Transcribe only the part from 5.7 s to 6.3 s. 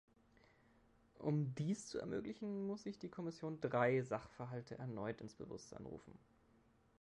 rufen.